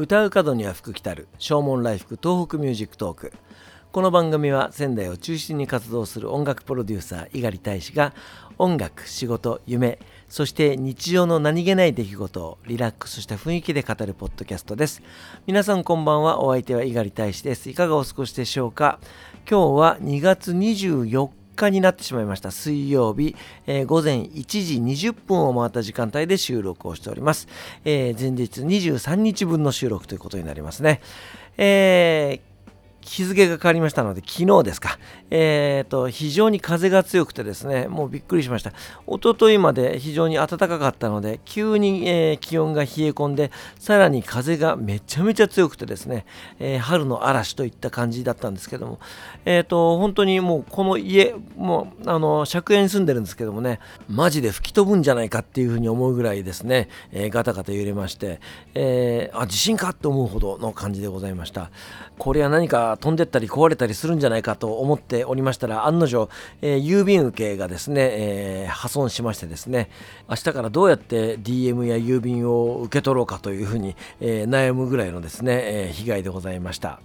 [0.00, 1.28] 唱う門には福来たる。
[1.38, 3.34] 唱門来福 TOHOKU MUSIC TALK。
[3.92, 8.14] この番組は仙台を中心に活動する音楽プロデューサー猪狩大使が
[8.56, 15.02] 音楽仕事夢そして日常の何気ない出来事をリラックスした雰囲気で語るポッドキャストです。
[15.46, 16.40] 皆さんこんばんは。
[16.40, 17.68] お相手は猪狩大使です。
[17.68, 19.00] いかがお過ごしでしょうか？
[19.46, 22.50] 今日は2月24日になってしまいました。
[22.50, 23.36] 水曜日、
[23.66, 24.44] えー、午前1
[24.94, 27.48] 時20分を回った時間帯で収録をしております、
[27.84, 31.00] えー、前日23日分の収録ということになりますね。
[31.56, 32.49] えー
[33.02, 34.98] 日付が変わりましたので、昨日ですか、
[35.30, 38.72] えーと、非常に風が強くてですね、もうびっくりしました。
[39.06, 46.26] 一昨日まで非常に暖かかったので、急に、えー、気温が冷え込んで、さらに風がめちゃめちゃ強くてですね、
[46.58, 48.98] えー、春の嵐といった感じだったんですけども、
[49.44, 58.40] えーと、本当にもうこの家、もうあの借家に住んでるんですけどもね、マジで吹き飛ぶんじゃないかっていうふうに思うぐらいですね、えー、ガタガタ揺れまして、
[58.74, 61.70] えあ、地震かって思うほどの感じでございました。
[62.18, 66.28] これは何か飛んでったり壊れたりするんじゃないかと思っておりましたら案の定、
[66.62, 69.90] えー、郵便受けがですね、えー、破損しましてですね
[70.28, 77.00] 明日からどうやって DM や郵便を受け取ろうかというふうに、えー、悩むぐらいのですね、え被害でございました。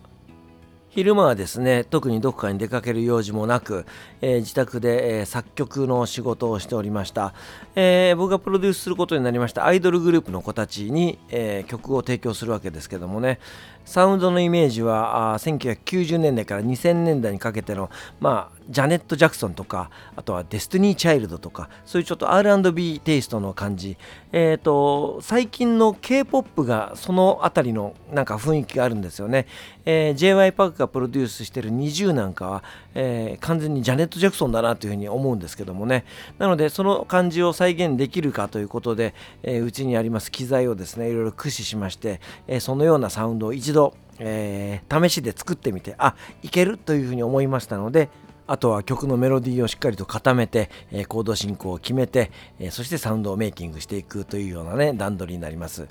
[0.96, 3.86] 昼間はですね特にどこかに出かける用事もなく、
[4.22, 7.34] えー、自宅で、えー、作曲の仕事をしておりました、
[7.76, 13.40] えー、僕がプロデュースすることになりましたアイドルグループの子たちに、え曲を提供するわけですけどもね
[13.86, 23.98] サウンドのイメージはあ1990年代から2000年代にかけてのまあジャネット・ジャクソンとかあとはデスティニー・チャイルドとかそういうちょっと R&B テイストの感じ。
[24.32, 29.46] えーと最近の K-POP がその辺りのなんか雰囲気があるんですよね、
[29.86, 32.64] えー、j y パークがプロデュースしている20なんかは、
[32.96, 36.06] えー、完全にジャネット・ジャクソンだなというふうに思うんですけどもね。
[36.38, 43.75] なのでその感じを再現できるかということで、えうちにあります機材をですねいろいろ駆使しまして、えそのようなサウンドを一度
[44.20, 48.10] えー、試しで作ってみてあいけるというふうに思いましたので
[48.48, 55.88] あとは曲のメロディーをしっかりと固めて、えー、コード進行を決めて、えー、そしてサウンドをメイキングしていくというようなね段取りになります、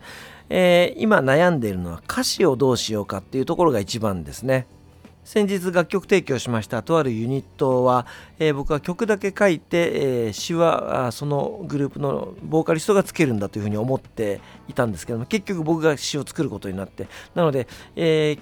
[0.49, 4.67] えー、今悩んでいるのは歌詞をどうしようかっていうところが一番ですね。
[5.25, 8.07] 先日楽曲提供しましたとあるユニットは、
[8.39, 18.41] えー、僕は曲だけ書いて、えー、詩はそのグループのボーカリストがつけるんだというふうに思っていたんですけども結局僕が詩を作ることになってなので、えー、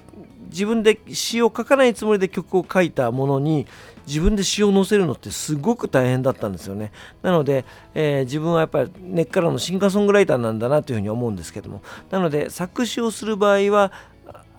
[0.49, 3.65] 自分で詩を書かないつもりで曲を書いたものに
[4.05, 6.91] 自分で詩を載せるのってすごく大変だったんですよね。
[7.21, 13.91] なので、えー、自分はやっぱり根っからのシンガーソングライターなんだなというふうに思うんですけどもなので作詞をする場合は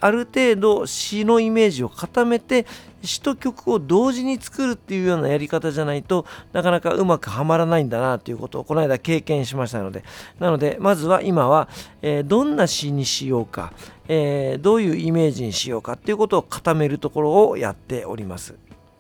[0.05, 2.67] ある程度詩のイメージを固めて
[3.03, 10.05] 詩と曲を同時に作るっていうようなやり方じゃないとなかなかうまくはまらないんだなということをこの間経験しましたので
[10.39, 11.71] なのでまずは今は、
[12.03, 13.73] えー、どんな詩にしようか、
[14.07, 18.55] えー、どういうイメージにしようかっていうことを固めるところをやっております。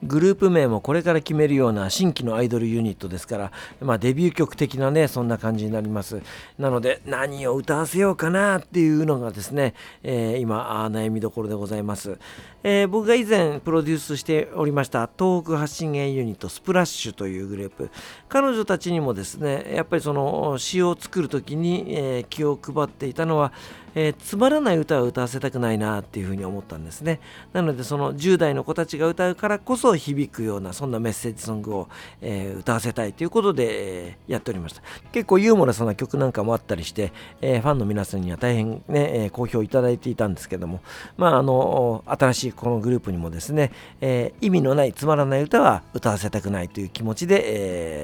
[0.04, 6.20] グループ名もこれから決めるような新規のアイドルユニットですから、まあ、デビュー曲的なねそんな感じになります。
[6.58, 12.18] なので何を歌わせようかなっていうのがですね、えー、今悩みどころでございます、
[12.62, 17.90] えー、僕が以前プロデュースしておりました東北発信源ユニットスプラッシュというグループ。
[18.28, 23.52] 彼女たちにもですねやっぱりその詩を作る時に、えー、気を配っていたのは
[23.94, 27.20] えー、つまらない歌を歌わせたくないなっていうふうに思ったんですね。
[27.52, 31.88] なのでその10代の子たちが歌うからこそ響くようなそんなメッセージソングを、
[32.20, 34.82] えー、歌わせたいということで、えー、やっておりました。
[35.12, 40.80] 結構ユーモラスな曲なんかもあったりして、えファンの皆さんには大変ね、え好評いただいていたんですけども。
[41.16, 47.42] まああの新しいこのグループにもですね、え意味のないつまらない歌は歌わせたくないという気持ちで、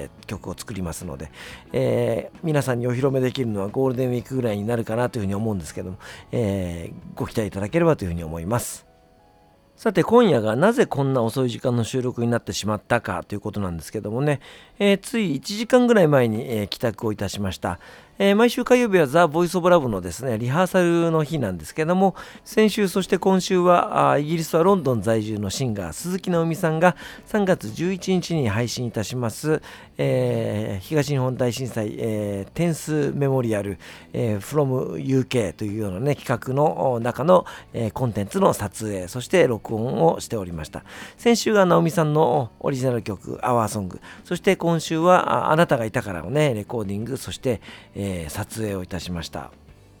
[0.05, 1.31] え曲を作りますので、
[1.73, 5.97] え皆さんにお披露目できるのはゴールデンウィークぐらいになるかなというふうに思うんですけどけども、
[6.31, 8.91] えー、ご期待いただければというふうに思います。
[9.81, 14.39] さて今夜がなぜこんな遅い時間の収録になってしまったかということなんですけどもね、
[14.77, 17.79] えー、つい1時間ぐらい前に、えー、帰宅をいたしました。
[18.23, 22.13] えー、毎週火曜日はザ・ボイス・オブ・ラブのですね、リハーサルの日なんですけども、
[22.45, 26.95] 先週、そして今週は、イギリスはロンドン在住のシンガー、鈴木直美さんが
[27.29, 29.63] 3月11日に配信いたします、
[29.97, 33.79] えー、東日本大震災、えー、テンスメモリアル、
[34.13, 40.83] えー、from UK というようなね、企画の中の、えー、コンテンツの撮影、そして録音をしておりました。
[41.17, 47.61] 先週が直美さんのオリジナル曲、アワーソング、そして今週はあなたがいたからをね、レコーディング、そして、
[47.95, 49.51] えーえー、撮影をいたしました。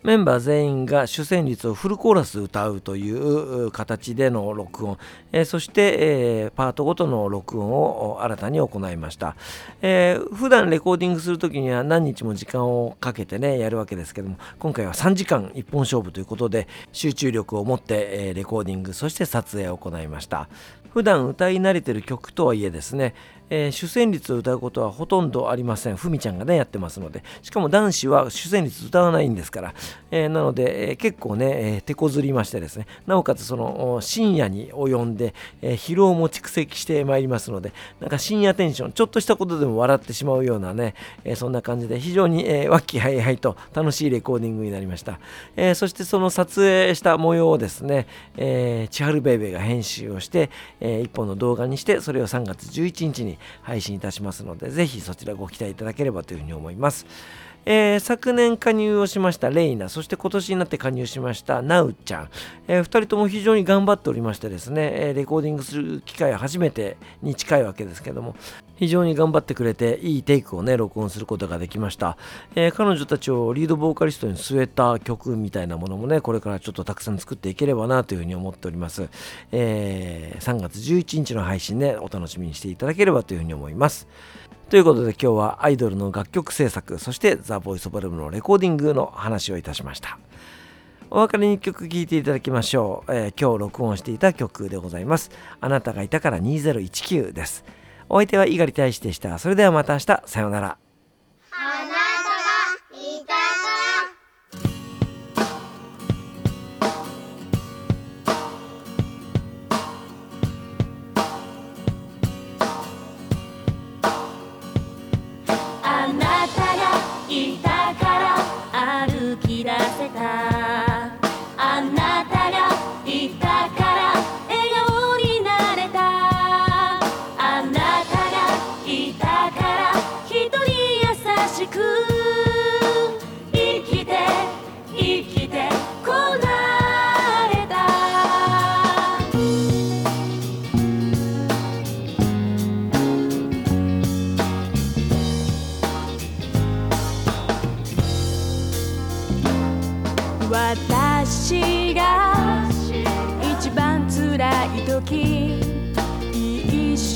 [0.03, 4.97] メンバー全員が主旋律をフルコーラス歌うという形での録音、
[5.31, 9.35] えー、そして、えー、パートごとの録音を新たに行いました、
[9.83, 20.49] えー、普段レコーディングする時には何日も時間をかけてねやるわけですけども今回は3時間一本勝負ということで集中力を持って、え、レコーディングそして撮影を行いました。
[20.93, 23.15] 普段歌い慣れてる曲とはいえですね、
[23.51, 25.97] えー、主旋律を歌うことはほとんどありません。
[25.97, 27.21] ふみちゃんがね、やってますので。
[27.41, 29.73] しかも男子は主旋律歌わないんですから。
[30.09, 40.95] えー、なので、えー、結構ね、え手こずりましてですね、なおかつその深夜に及んで、え疲労も蓄積してまいりますので、なんか深夜テンション、ちょっとしたことでも笑ってしまうようなね、
[41.25, 45.19] えそんな感じで非常に、えー、和気はいはいと楽しいレコーディングになりました。
[45.57, 48.07] えそしてその撮影した模様をですね、
[48.37, 50.49] え千春ベイベーが編集をして、
[50.79, 57.05] え1本の動画にして、それを3月11日に配信いたしますので、ぜひそちらご期待いただければというふうに思います。
[57.65, 62.29] えー、昨年加入をしましたレイナ、そして今年になって加入しましたナウちゃん、
[62.67, 68.35] えー、2人とも非常に頑張っておりましてですね、レコーディングする機会は初めてに近いわけですけども、
[68.81, 72.17] 非常に頑張ってくれて、いいテイクをね、録音することができました。
[72.55, 79.07] えー、彼女たちをリードボーカリストに据えた曲みたいなものもね、これからちょっとたくさん作っていければなというふうに思っております。
[79.51, 84.07] えー、3月11日の配信ね、お楽しみにしていただければというふうに思います。
[84.71, 90.17] ということで今日はアイドルの楽曲制作、そしてザ・ボイス・オブ・ルームのレコーディングの話をいたしました。
[91.11, 95.29] お別れに1曲聴いていただきましょう、えー、今日録音していた曲でございます。
[95.59, 97.63] あなたがいたから2019です。
[98.13, 99.39] お相手は猪狩大使でした。
[99.39, 100.77] それではまた明日、さようなら。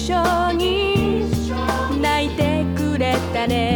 [0.06, 1.26] 緒に
[2.00, 3.75] 泣いてくれたね。